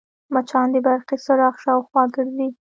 مچان 0.33 0.67
د 0.73 0.75
برقي 0.85 1.17
څراغ 1.25 1.55
شاوخوا 1.63 2.03
ګرځي 2.15 2.47